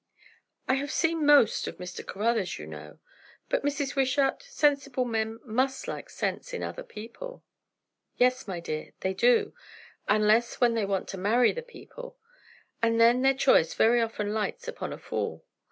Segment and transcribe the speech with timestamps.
[0.67, 2.03] "I have seen most of Mr.
[2.03, 2.97] Caruthers, you know.
[3.49, 3.95] But, Mrs.
[3.95, 7.43] Wishart, sensible men must like sense in other people."
[8.17, 9.53] "Yes, my dear; they do;
[10.09, 12.17] unless when they want to marry the people;
[12.81, 15.45] and then their choice very often lights upon a fool.